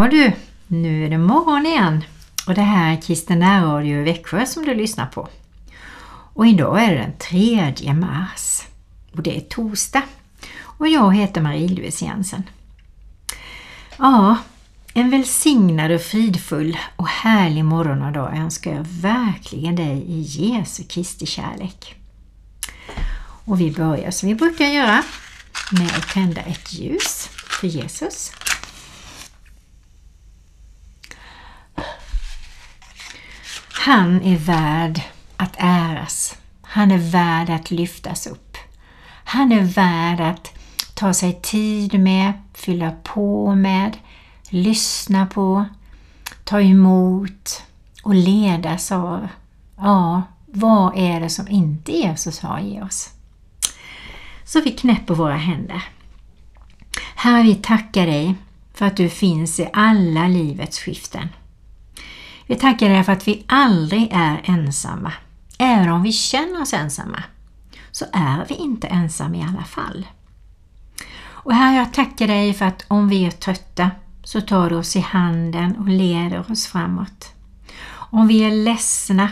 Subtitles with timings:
[0.00, 0.32] Ja du,
[0.66, 2.04] nu är det morgon igen
[2.46, 5.28] och det här är Kristen Radio i Växjö som du lyssnar på.
[6.34, 7.18] Och idag är det den
[7.74, 8.62] 3 mars
[9.12, 10.02] och det är torsdag
[10.62, 12.42] och jag heter Marie-Louise Jensen.
[13.96, 14.36] Ja,
[14.94, 20.82] en välsignad och fridfull och härlig morgon och dag önskar jag verkligen dig i Jesu
[20.84, 21.94] Kristi kärlek.
[23.44, 25.02] Och vi börjar som vi brukar göra
[25.72, 27.28] med att tända ett ljus
[27.60, 28.32] för Jesus.
[33.90, 35.00] Han är värd
[35.36, 36.36] att äras.
[36.62, 38.56] Han är värd att lyftas upp.
[39.24, 40.52] Han är värd att
[40.94, 43.96] ta sig tid med, fylla på med,
[44.48, 45.64] lyssna på,
[46.44, 47.62] ta emot
[48.02, 49.28] och ledas av.
[49.76, 53.10] Ja, vad är det som inte Jesus har i oss?
[54.44, 55.82] Så vi knäpper våra händer.
[57.14, 58.34] Herre, vi tackar dig
[58.74, 61.28] för att du finns i alla livets skiften.
[62.50, 65.12] Vi tackar dig för att vi aldrig är ensamma.
[65.58, 67.22] Även om vi känner oss ensamma
[67.90, 70.06] så är vi inte ensamma i alla fall.
[71.22, 73.90] Och Herre, jag tackar dig för att om vi är trötta
[74.24, 77.32] så tar du oss i handen och leder oss framåt.
[77.92, 79.28] Om vi är ledsna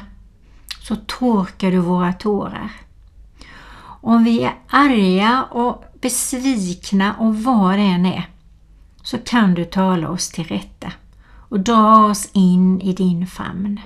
[0.81, 2.71] så torkar du våra tårar.
[4.01, 8.29] Om vi är arga och besvikna och vad det än är
[9.03, 10.93] så kan du tala oss till rätta
[11.49, 13.81] och dra oss in i din famn.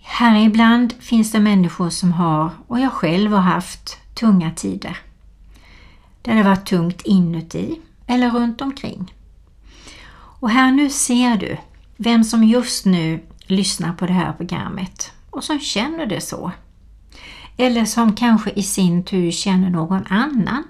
[0.00, 4.98] Här ibland finns det människor som har, och jag själv har haft, tunga tider.
[6.22, 9.14] Där det var tungt inuti eller runt omkring.
[10.14, 11.56] Och här nu ser du
[11.96, 16.52] vem som just nu lyssnar på det här programmet och som känner det så.
[17.56, 20.64] Eller som kanske i sin tur känner någon annan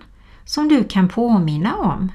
[0.44, 2.12] som du kan påminna om.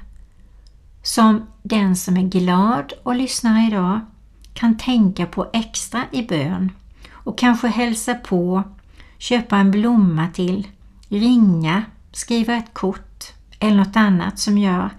[1.08, 4.00] Som den som är glad och lyssnar idag
[4.52, 6.72] kan tänka på extra i bön
[7.12, 8.62] och kanske hälsa på,
[9.18, 10.68] köpa en blomma till,
[11.08, 11.82] ringa,
[12.12, 14.90] skriva ett kort eller något annat som gör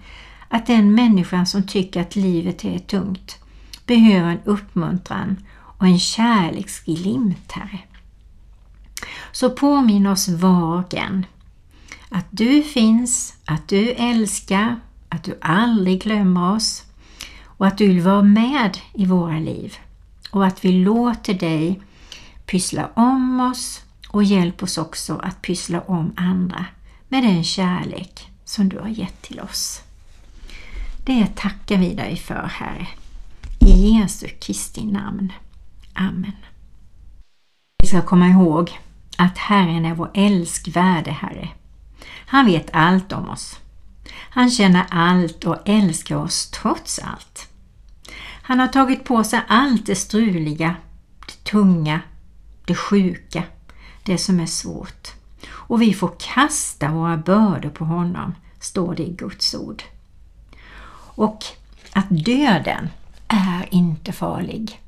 [0.48, 3.38] att den människan som tycker att livet är tungt
[3.86, 7.78] behöver en uppmuntran och en kärleksglimtare.
[9.32, 11.26] Så påminn oss vagen
[12.08, 16.84] att du finns, att du älskar, att du aldrig glömmer oss
[17.44, 19.74] och att du vill vara med i våra liv
[20.30, 21.80] och att vi låter dig
[22.46, 26.66] pyssla om oss och hjälp oss också att pyssla om andra
[27.08, 29.82] med den kärlek som du har gett till oss.
[31.04, 32.86] Det tackar vi dig för, Herre.
[33.60, 35.32] I Jesu Kristi namn.
[35.94, 36.32] Amen.
[37.82, 38.78] Vi ska komma ihåg
[39.16, 41.48] att Herren är vår älskvärde Herre.
[42.26, 43.60] Han vet allt om oss.
[44.12, 47.48] Han känner allt och älskar oss trots allt.
[48.42, 50.76] Han har tagit på sig allt det struliga,
[51.26, 52.00] det tunga,
[52.64, 53.42] det sjuka,
[54.02, 55.08] det som är svårt.
[55.50, 59.82] Och vi får kasta våra bördor på honom, står det i Guds ord.
[61.14, 61.44] Och
[61.92, 62.88] att döden
[63.28, 64.80] är inte farlig.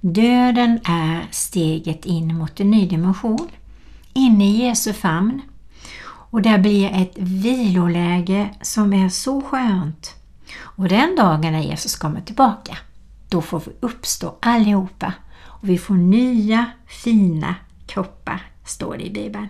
[0.00, 3.48] Döden är steget in mot en ny dimension,
[4.12, 5.42] in i Jesu famn.
[6.32, 10.14] Och det blir ett viloläge som är så skönt.
[10.60, 12.78] Och den dagen när Jesus kommer tillbaka,
[13.28, 17.54] då får vi uppstå allihopa och vi får nya fina
[17.86, 19.48] kroppar, står det i Bibeln.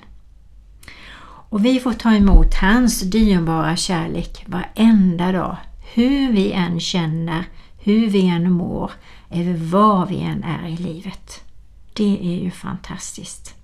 [1.49, 5.57] Och vi får ta emot hans dyrbara kärlek varenda dag,
[5.95, 7.45] hur vi än känner,
[7.79, 8.91] hur vi än mår,
[9.31, 11.45] över var vi än är i livet.
[11.93, 13.55] Det är ju fantastiskt.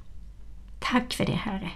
[0.79, 1.71] Tack för det Herre.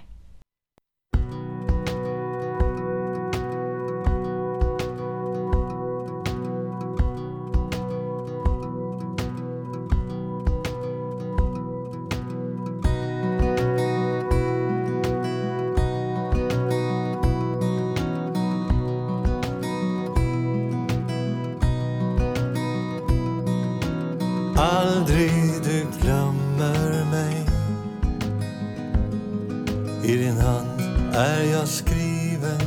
[30.04, 30.80] I din hand
[31.14, 32.60] är jag skriven.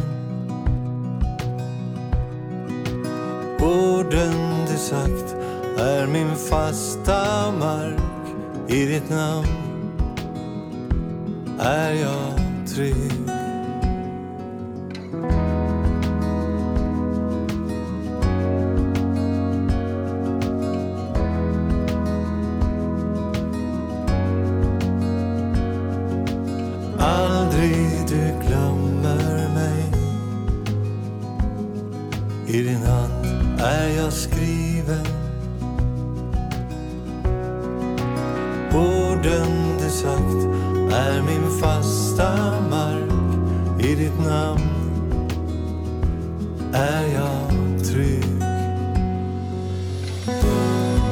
[3.60, 5.36] Orden du sagt
[5.78, 8.00] är min fasta mark.
[8.68, 9.48] I ditt namn
[11.60, 12.34] är jag
[12.68, 13.35] trygg.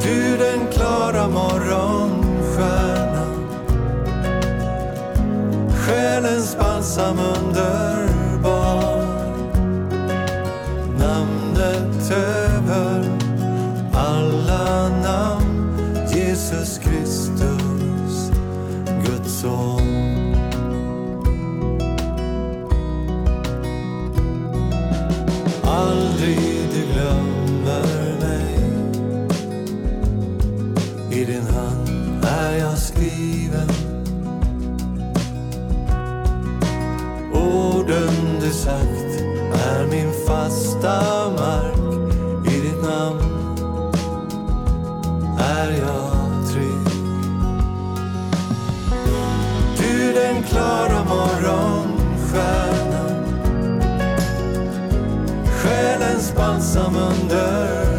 [0.04, 3.48] Du den klara morgonstjärnan.
[5.86, 7.93] Själens balsam under
[55.64, 57.93] Själens balsam under.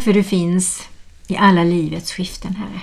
[0.00, 0.88] Tack för du finns
[1.28, 2.80] i alla livets skiften, Herre.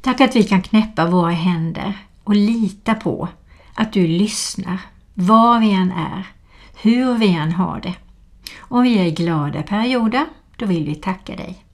[0.00, 3.28] Tack att vi kan knäppa våra händer och lita på
[3.74, 4.78] att du lyssnar
[5.14, 6.26] var vi än är,
[6.82, 7.94] hur vi än har det.
[8.58, 10.26] Om vi är i glada perioder,
[10.56, 11.64] då vill vi tacka dig.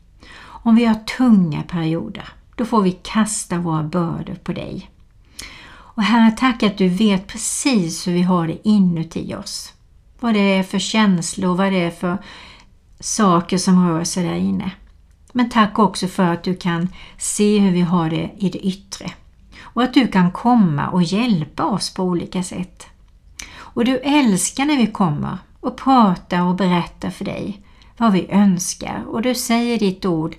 [0.41, 4.91] Om vi har tunga perioder, då får vi kasta våra bördor på dig.
[5.71, 9.73] Och Herre, tack att du vet precis hur vi har det inuti oss.
[10.21, 12.19] Vad det är för känslor, vad det är för
[13.01, 14.71] saker som rör sig där inne.
[15.33, 16.89] Men tack också för att du kan
[17.19, 19.11] se hur vi har det i det yttre
[19.63, 22.87] och att du kan komma och hjälpa oss på olika sätt.
[23.57, 27.63] Och du älskar när vi kommer och pratar och berättar för dig
[27.97, 30.37] vad vi önskar och du säger ditt ord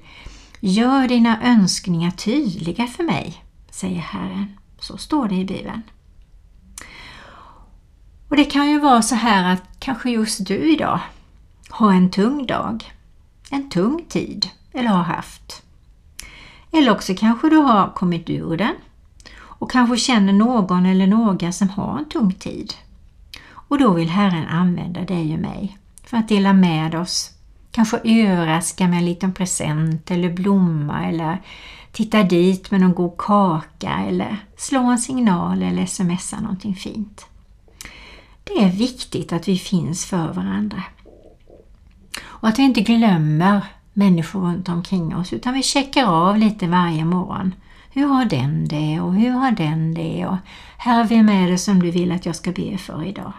[0.61, 4.57] Gör dina önskningar tydliga för mig, säger Herren.
[4.79, 5.81] Så står det i Bibeln.
[8.29, 10.99] Och det kan ju vara så här att kanske just du idag
[11.69, 12.93] ha en tung dag,
[13.51, 15.63] en tung tid eller har haft.
[16.71, 18.75] Eller också kanske du har kommit ur den
[19.41, 22.73] och kanske känner någon eller några som har en tung tid.
[23.51, 27.31] Och då vill Herren använda dig och mig för att dela med oss,
[27.71, 31.41] kanske överraska med en liten present eller blomma eller
[31.91, 37.25] titta dit med någon god kaka eller slå en signal eller smsa någonting fint.
[38.43, 40.83] Det är viktigt att vi finns för varandra.
[42.41, 43.61] Och att vi inte glömmer
[43.93, 47.53] människor runt omkring oss utan vi checkar av lite varje morgon.
[47.91, 50.37] Hur har den det och hur har den det och
[50.77, 53.33] här, vem är det som du vill att jag ska be för idag?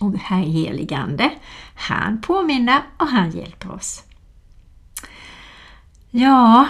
[0.00, 1.30] Och herr heligande,
[1.74, 4.02] han påminner och han hjälper oss.
[6.10, 6.68] Ja,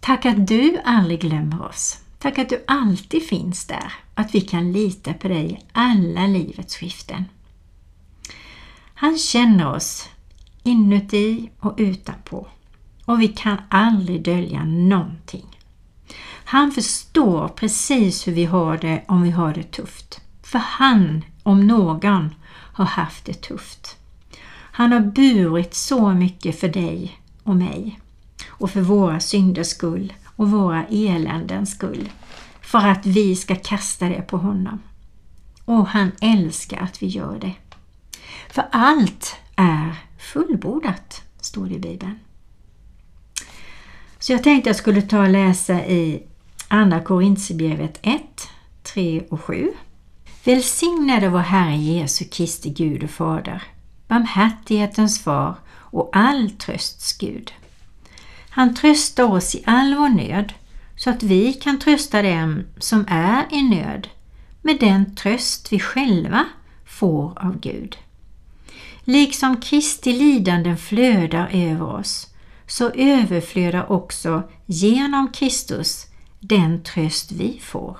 [0.00, 2.00] tack att du aldrig glömmer oss.
[2.18, 6.76] Tack att du alltid finns där, att vi kan lita på dig i alla livets
[6.76, 7.24] skiften.
[8.94, 10.08] Han känner oss
[10.66, 12.46] inuti och utanpå
[13.04, 15.58] och vi kan aldrig dölja någonting.
[16.44, 20.20] Han förstår precis hur vi har det om vi har det tufft.
[20.42, 23.96] För han, om någon, har haft det tufft.
[24.52, 28.00] Han har burit så mycket för dig och mig
[28.48, 32.08] och för våra synders skull och våra eländens skull
[32.60, 34.82] för att vi ska kasta det på honom.
[35.64, 37.54] Och han älskar att vi gör det.
[38.50, 42.18] För allt är fullbordat, står det i Bibeln.
[44.18, 46.22] Så jag tänkte jag skulle ta och läsa i
[46.68, 48.22] Andra Korintierbrevet 1,
[48.82, 49.72] 3 och 7.
[50.44, 53.62] Välsignade vår Herre Jesu Kristi Gud och Fader,
[54.08, 57.52] barmhärtighetens far och all trösts Gud.
[58.50, 60.52] Han tröstar oss i all vår nöd
[60.96, 64.08] så att vi kan trösta dem som är i nöd
[64.62, 66.44] med den tröst vi själva
[66.86, 67.96] får av Gud.
[69.08, 72.26] Liksom Kristi lidanden flödar över oss
[72.66, 76.06] så överflödar också genom Kristus
[76.40, 77.98] den tröst vi får.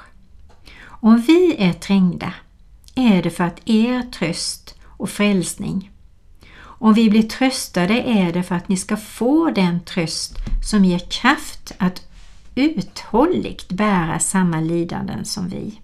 [0.85, 2.33] Om vi är trängda
[2.95, 5.91] är det för att er tröst och frälsning.
[6.59, 10.37] Om vi blir tröstade är det för att ni ska få den tröst
[10.71, 12.03] som ger kraft att
[12.55, 15.81] uthålligt bära samma lidanden som vi.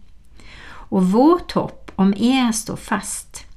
[0.65, 3.52] Och vårt hopp om er står fast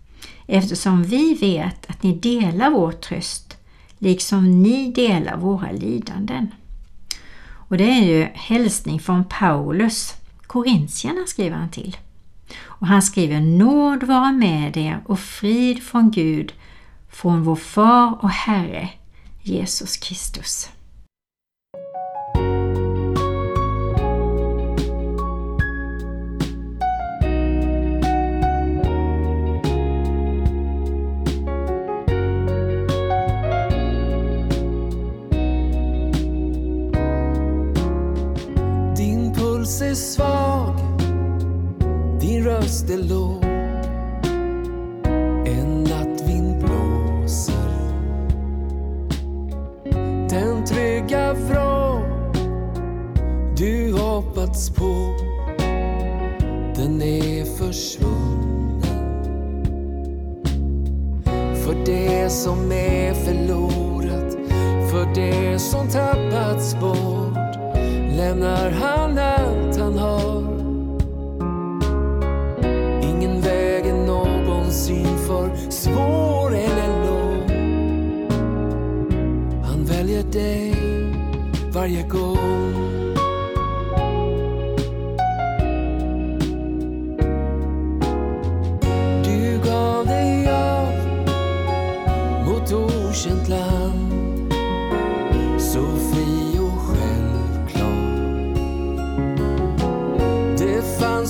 [0.48, 3.58] eftersom vi vet att ni delar vår tröst
[4.00, 6.48] liksom ni delar våra lidanden.
[7.68, 10.14] Och det är ju hälsning från Paulus.
[10.48, 11.98] Korintierna skriver han till.
[12.64, 16.54] Och han skriver Nåd vara med er och frid från Gud,
[17.10, 18.90] från vår Far och Herre
[19.42, 20.70] Jesus Kristus.
[39.66, 40.76] Är svag,
[42.22, 43.45] din röst är låg.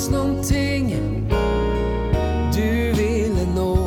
[0.06, 0.96] Fanns någonting
[2.54, 3.78] du ville nå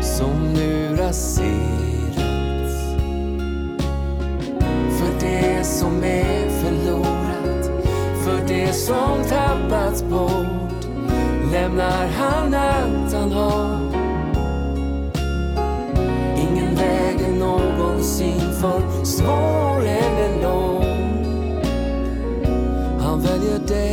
[0.00, 2.74] som nu raserats.
[4.98, 7.70] För det som är förlorat,
[8.24, 10.86] för det som tappats bort
[11.52, 13.78] lämnar han allt han har.
[16.36, 20.82] Ingen väg är någonsin för svår eller lång.
[23.00, 23.91] Han väljer dig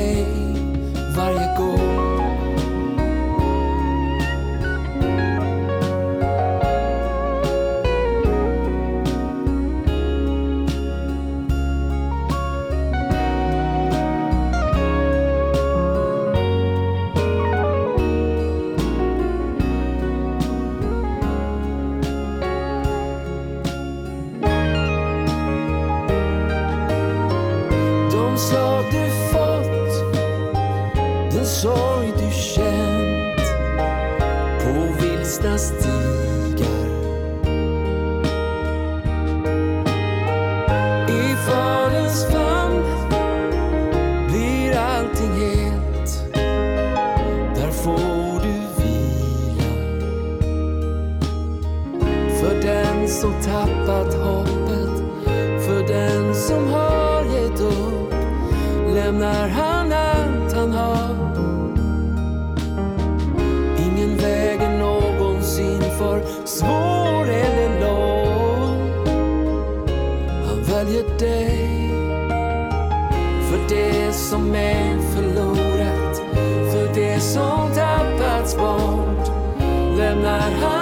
[80.40, 80.79] lämnar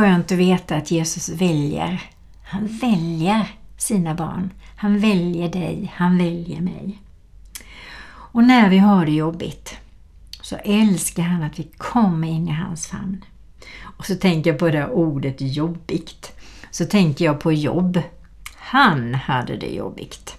[0.00, 2.02] skönt att veta att Jesus väljer.
[2.44, 4.50] Han väljer sina barn.
[4.76, 6.98] Han väljer dig, han väljer mig.
[8.06, 9.76] Och när vi har det jobbigt
[10.42, 13.24] så älskar han att vi kommer in i hans famn.
[13.82, 16.32] Och så tänker jag på det ordet jobbigt.
[16.70, 18.02] Så tänker jag på jobb.
[18.56, 20.36] Han hade det jobbigt.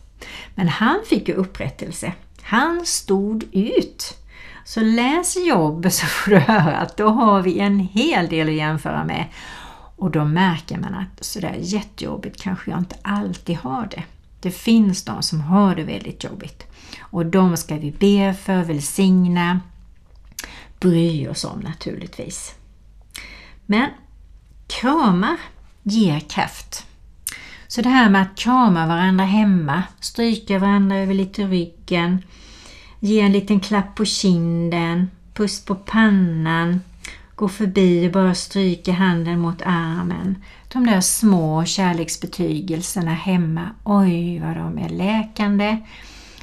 [0.56, 2.14] Men han fick ju upprättelse.
[2.42, 4.18] Han stod ut.
[4.66, 8.54] Så läs jobb så får du höra att då har vi en hel del att
[8.54, 9.26] jämföra med.
[9.96, 14.04] Och då märker man att sådär jättejobbigt kanske jag inte alltid har det.
[14.40, 16.68] Det finns de som har det väldigt jobbigt.
[17.00, 19.60] Och de ska vi be för, välsigna,
[20.80, 22.56] bry oss om naturligtvis.
[23.66, 23.90] Men
[24.68, 25.38] kramar
[25.84, 26.86] ger kraft.
[27.68, 32.24] Så det här med att krama varandra hemma, stryka varandra över lite ryggen,
[33.04, 36.82] ge en liten klapp på kinden, puss på pannan,
[37.36, 40.36] gå förbi och bara stryka handen mot armen.
[40.74, 45.78] De där små kärleksbetygelserna hemma, oj vad de är läkande.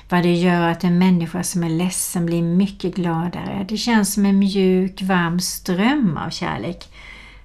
[0.09, 3.67] Vad det gör att en människa som är ledsen blir mycket gladare.
[3.69, 6.89] Det känns som en mjuk, varm ström av kärlek.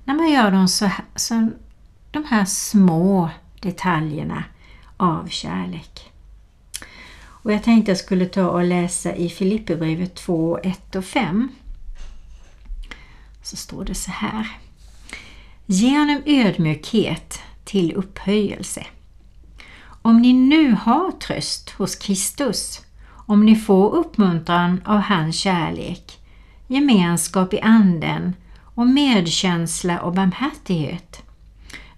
[0.03, 1.49] När man gör dem så, så
[2.11, 3.29] de här små
[3.59, 4.43] detaljerna
[4.97, 6.12] av kärlek.
[7.43, 11.49] Och Jag tänkte jag skulle ta och läsa i Filipperbrevet 2, 1 och 5.
[13.41, 14.47] Så står det så här.
[15.65, 18.85] Genom ödmjukhet till upphöjelse.
[20.01, 22.81] Om ni nu har tröst hos Kristus,
[23.25, 26.19] om ni får uppmuntran av hans kärlek,
[26.67, 28.33] gemenskap i anden
[28.75, 31.21] och medkänsla och barmhärtighet,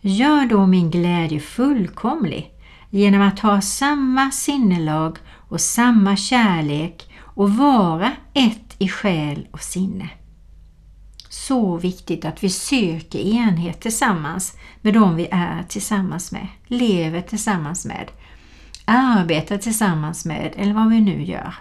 [0.02, 2.52] gör då min glädje fullkomlig
[2.90, 5.18] genom att ha samma sinnelag
[5.50, 10.10] och samma kärlek och vara ett i själ och sinne.
[11.30, 17.86] Så viktigt att vi söker enhet tillsammans med de vi är tillsammans med, lever tillsammans
[17.86, 18.12] med,
[18.86, 21.54] arbetar tillsammans med eller vad vi nu gör.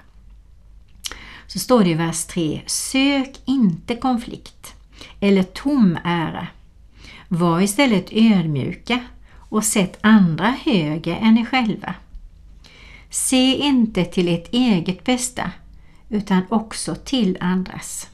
[1.47, 4.75] Så står det i vers 3, sök inte konflikt
[5.21, 6.47] eller tom ära.
[7.29, 9.01] Var istället ödmjuka
[9.37, 11.95] och sätt andra högre än er själva.
[13.15, 15.51] Se inte till ert eget bästa
[16.09, 18.09] utan också till andras.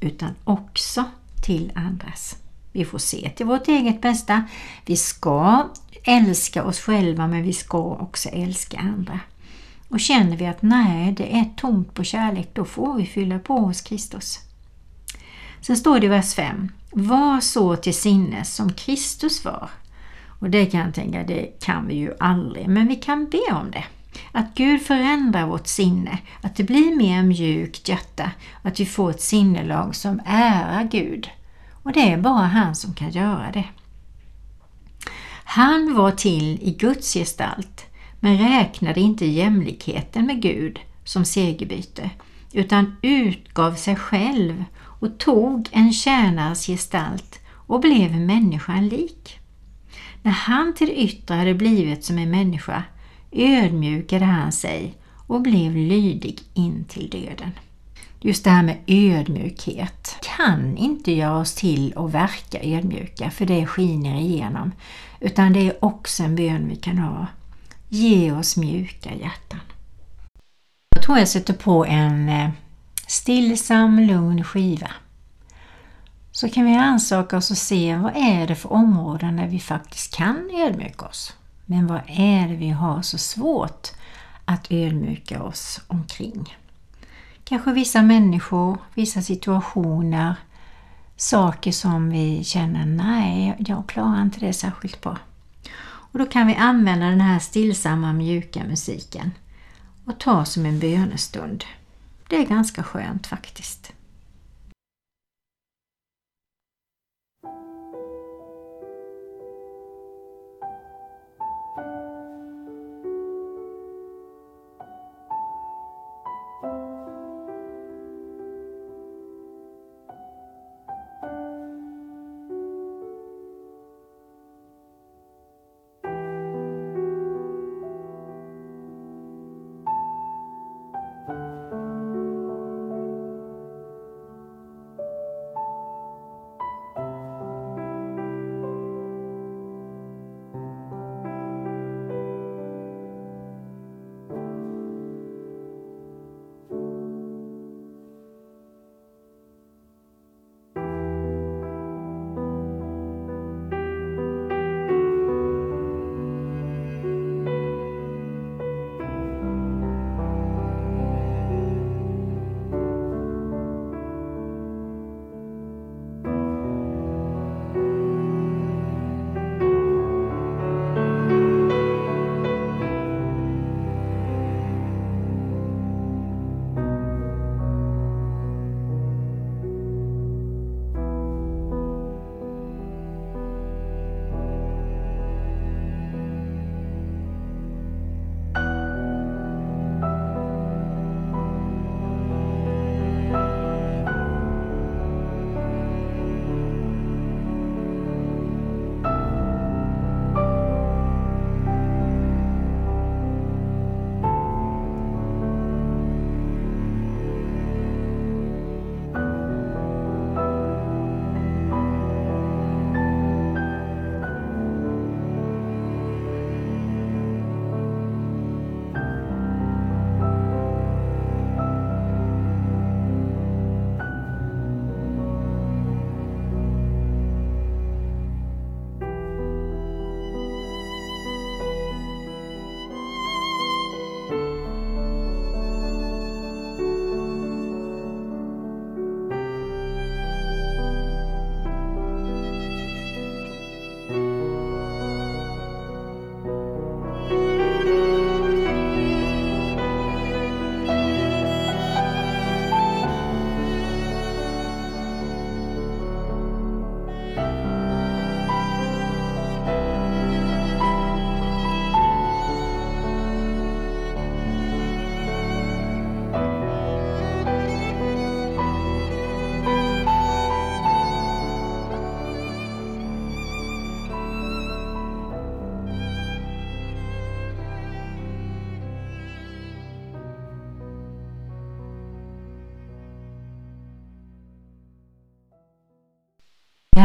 [0.00, 1.04] Utan också
[1.44, 2.36] till andras.
[2.72, 4.44] Vi får se till vårt eget bästa.
[4.86, 5.68] Vi ska
[6.04, 9.20] älska oss själva men vi ska också älska andra.
[9.88, 13.58] Och känner vi att nej, det är tomt på kärlek, då får vi fylla på
[13.58, 14.38] hos Kristus.
[15.60, 16.68] Sen står det i vers 5.
[16.90, 19.70] Var så till sinnes som Kristus var.
[20.40, 23.70] Och det kan jag tänka, det kan vi ju aldrig, men vi kan be om
[23.70, 23.84] det.
[24.32, 28.30] Att Gud förändrar vårt sinne, att det blir mer mjukt hjärta,
[28.62, 31.28] att vi får ett sinnelag som ärar Gud.
[31.82, 33.64] Och det är bara han som kan göra det.
[35.44, 37.86] Han var till i Guds gestalt,
[38.20, 42.10] men räknade inte jämlikheten med Gud som segerbyte,
[42.52, 49.38] utan utgav sig själv och tog en tjänares gestalt och blev människan lik.
[50.22, 52.84] När han till det yttre hade blivit som en människa
[53.32, 54.94] ödmjukade han sig
[55.26, 57.50] och blev lydig in till döden.
[58.20, 63.66] Just det här med ödmjukhet kan inte göra oss till att verka ödmjuka för det
[63.66, 64.72] skiner igenom.
[65.20, 67.26] Utan det är också en bön vi kan ha.
[67.88, 69.60] Ge oss mjuka hjärtan.
[70.94, 72.50] Jag tror jag sätter på en eh,
[73.06, 74.90] stillsam, lugn skiva.
[76.32, 80.16] Så kan vi ansaka oss och se vad är det för områden där vi faktiskt
[80.16, 81.37] kan ödmjuka oss.
[81.70, 83.88] Men vad är det vi har så svårt
[84.44, 86.56] att ödmjuka oss omkring?
[87.44, 90.34] Kanske vissa människor, vissa situationer,
[91.16, 95.18] saker som vi känner nej, jag klarar inte det särskilt bra.
[95.86, 99.30] Och då kan vi använda den här stillsamma mjuka musiken
[100.04, 101.64] och ta som en bönestund.
[102.28, 103.92] Det är ganska skönt faktiskt.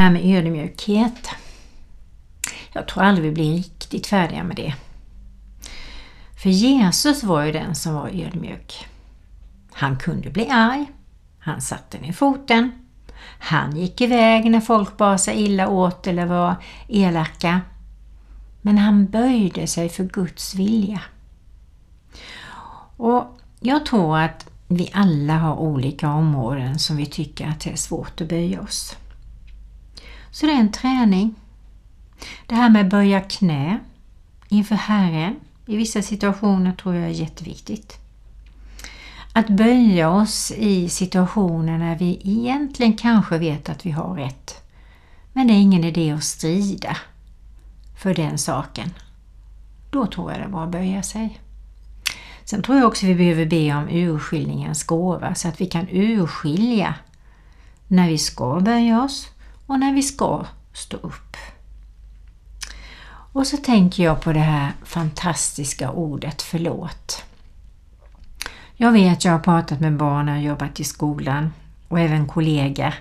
[0.04, 1.30] Här med ödmjukhet.
[2.74, 4.74] Jag tror aldrig vi blir riktigt färdiga med det.
[6.44, 8.88] För Jesus var ju den som var ödmjuk.
[9.72, 10.86] Han kunde bli arg.
[11.40, 12.72] Han satte ner foten.
[13.40, 16.56] Han gick iväg när folk bar sig illa åt eller var
[16.88, 17.62] elaka.
[18.62, 21.02] Men han böjde sig för Guds vilja.
[22.98, 27.76] Och jag tror att vi alla har olika områden som vi tycker att det är
[27.76, 28.96] svårt att böja oss.
[30.34, 31.36] Så det är en träning.
[32.46, 33.80] Det här med att böja knä
[34.50, 37.98] inför Herren i vissa situationer tror jag är jätteviktigt.
[39.34, 44.64] Att böja oss i situationer när vi egentligen kanske vet att vi har rätt.
[45.34, 46.98] Men det är ingen idé att strida
[47.98, 48.94] för den saken.
[49.92, 51.40] Då tror jag det är bra att böja sig.
[52.44, 56.96] Sen tror jag också vi behöver be om urskiljningens gåva så att vi kan urskilja
[57.88, 59.33] när vi ska böja oss
[59.68, 61.38] och när vi ska stå upp.
[63.34, 67.24] Och så tänker jag på det här fantastiska ordet förlåt.
[68.76, 71.54] Jag vet, jag har pratat med barn och jobbat i skolan
[71.88, 72.94] och även kollegor.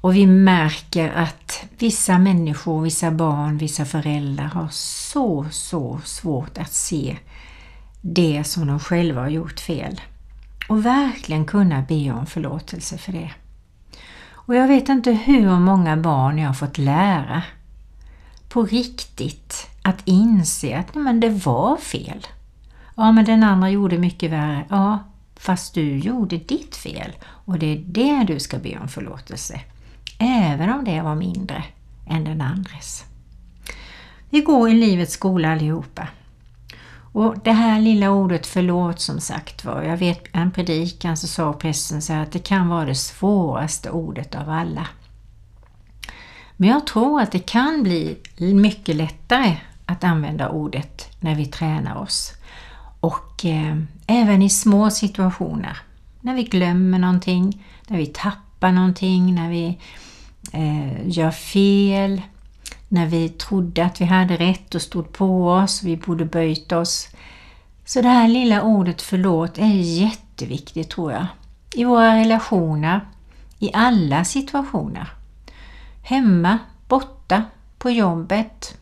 [0.00, 6.72] Och vi märker att vissa människor, vissa barn, vissa föräldrar har så, så svårt att
[6.72, 7.16] se
[8.00, 10.00] det som de själva har gjort fel.
[10.68, 13.30] Och verkligen kunna be om förlåtelse för det.
[14.46, 17.42] Och jag vet inte hur många barn jag har fått lära
[18.48, 22.26] på riktigt att inse att nej, men det var fel.
[22.96, 24.66] Ja, men den andra gjorde mycket värre.
[24.68, 24.98] Ja,
[25.36, 29.60] fast du gjorde ditt fel och det är det du ska be om förlåtelse.
[30.18, 31.64] Även om det var mindre
[32.06, 33.04] än den andres.
[34.30, 36.08] Vi går i livets skola allihopa.
[37.16, 41.52] Och det här lilla ordet förlåt som sagt var, jag vet en predikan så sa
[41.52, 44.86] prästen så att det kan vara det svåraste ordet av alla.
[46.56, 51.96] Men jag tror att det kan bli mycket lättare att använda ordet när vi tränar
[51.96, 52.32] oss.
[53.00, 53.76] Och eh,
[54.06, 55.78] även i små situationer.
[56.20, 59.78] När vi glömmer någonting, när vi tappar någonting, när vi
[60.52, 62.22] eh, gör fel,
[62.88, 67.08] när vi trodde att vi hade rätt och stod på oss, vi borde böjt oss.
[67.84, 71.26] Så det här lilla ordet förlåt är jätteviktigt tror jag.
[71.74, 73.00] I våra relationer,
[73.58, 75.08] i alla situationer.
[76.02, 77.42] Hemma, borta,
[77.78, 78.78] på jobbet,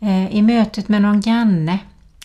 [0.00, 1.78] eh, i mötet med någon granne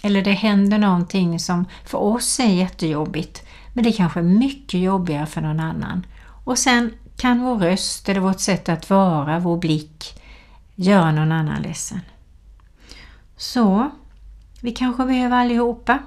[0.03, 5.25] eller det händer någonting som för oss är jättejobbigt men det kanske är mycket jobbigare
[5.25, 6.05] för någon annan.
[6.43, 10.22] Och sen kan vår röst eller vårt sätt att vara, vår blick
[10.75, 12.01] göra någon annan ledsen.
[13.37, 13.91] Så
[14.61, 15.99] vi kanske behöver allihopa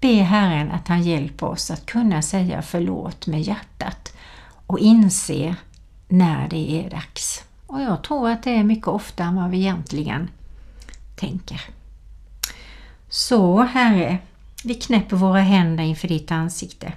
[0.00, 4.12] be Herren att han hjälper oss att kunna säga förlåt med hjärtat
[4.66, 5.54] och inse
[6.08, 7.44] när det är dags.
[7.66, 10.30] Och jag tror att det är mycket oftare än vad vi egentligen
[11.16, 11.60] tänker.
[13.08, 14.18] Så Herre,
[14.64, 16.92] vi knäpper våra händer inför ditt ansikte.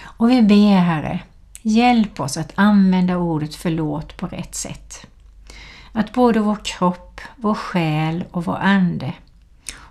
[0.00, 1.20] Och vi ber Herre,
[1.62, 5.06] hjälp oss att använda ordet förlåt på rätt sätt.
[5.92, 9.12] Att både vår kropp, vår själ och vår ande,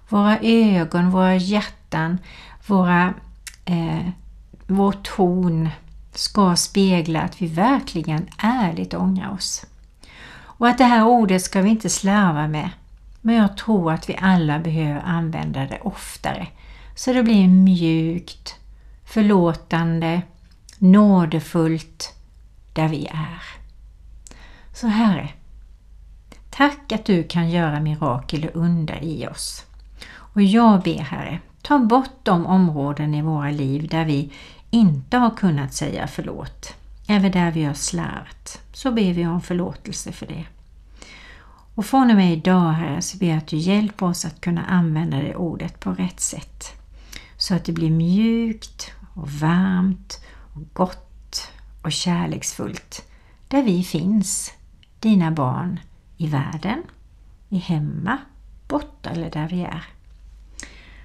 [0.10, 2.18] våra ögon, våra hjärtan,
[2.68, 3.14] våra,
[3.66, 4.10] eh,
[4.68, 5.70] vår ton
[6.14, 9.66] ska spegla att vi verkligen ärligt ångrar oss.
[10.40, 12.70] Och att det här ordet ska vi inte slarva med,
[13.22, 16.48] men jag tror att vi alla behöver använda det oftare.
[16.96, 18.56] Så det blir mjukt,
[19.06, 20.22] förlåtande,
[20.78, 22.14] nådefullt
[22.74, 23.42] där vi är.
[24.74, 25.30] Så Herre,
[26.58, 29.66] tack att du kan göra mirakel och under i oss.
[30.10, 34.32] Och jag ber Herre, ta bort de områden i våra liv där vi
[34.70, 36.74] inte har kunnat säga förlåt.
[37.08, 40.46] Även där vi har slarvat, så ber vi om förlåtelse för det.
[41.76, 44.66] Och från och med idag Herre så ber jag att du hjälper oss att kunna
[44.66, 46.64] använda det ordet på rätt sätt.
[47.38, 50.20] Så att det blir mjukt och varmt
[50.54, 53.06] och gott och kärleksfullt
[53.48, 54.54] där vi finns,
[55.00, 55.80] dina barn,
[56.18, 56.84] i världen,
[57.50, 58.18] i hemma,
[58.68, 59.84] borta eller där vi är.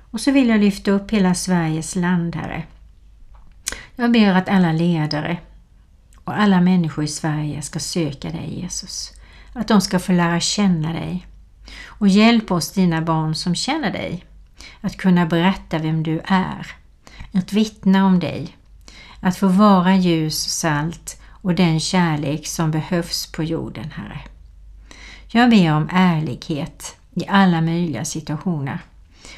[0.01, 2.63] Och så vill jag lyfta upp hela Sveriges land, Herre.
[3.97, 5.39] Jag ber att alla ledare
[6.25, 9.13] och alla människor i Sverige ska söka dig Jesus
[9.53, 11.27] att de ska få lära känna dig.
[11.87, 14.25] Och hjälp oss, dina barn som känner dig,
[14.81, 16.67] att kunna berätta vem du är,
[17.33, 18.57] att vittna om dig,
[19.21, 24.21] att få vara ljus och salt och den kärlek som behövs på jorden, Herre.
[25.35, 28.79] Jag ber om ärlighet i alla möjliga situationer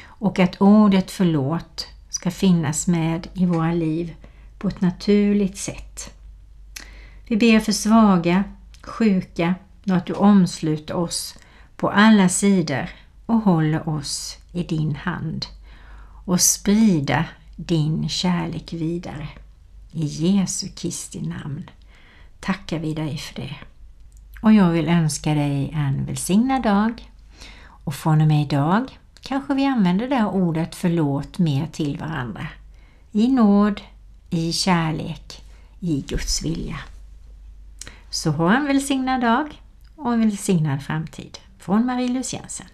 [0.05, 4.15] och att ordet förlåt ska finnas med i våra liv
[4.57, 6.13] på ett naturligt sätt.
[7.27, 8.43] Vi ber för svaga,
[8.81, 9.55] sjuka
[9.85, 11.37] och att du omsluter oss
[11.75, 12.89] på alla sidor
[13.25, 15.45] och håller oss i din hand
[16.25, 19.27] och sprida din kärlek vidare.
[19.91, 21.69] I Jesu Kristi namn
[22.39, 23.55] tackar vi dig för det.
[24.45, 27.11] Och jag vill önska dig en välsignad dag
[27.83, 32.47] och från och med idag kanske vi använder det här ordet förlåt mer till varandra.
[33.11, 33.81] I nåd,
[34.29, 35.41] i kärlek,
[35.79, 36.75] i Guds vilja.
[38.09, 39.61] Så ha en välsignad dag
[39.95, 41.37] och en välsignad framtid.
[41.59, 42.67] Från Marie-Louise Jensen.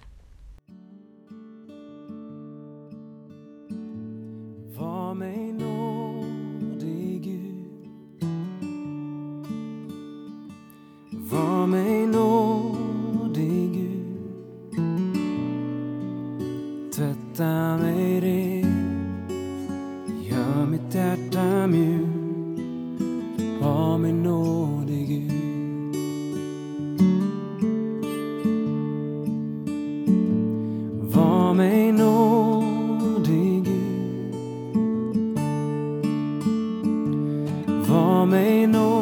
[4.78, 5.81] Var mig nåd
[11.32, 14.18] Var mig nådig Gud.
[16.96, 18.72] Tvätta mig ren.
[20.22, 22.08] Gör mitt hjärta mjukt.
[23.62, 25.32] Var mig nådig Gud.
[31.16, 33.76] Var mig nådig Gud.
[37.90, 39.01] Var mig nådig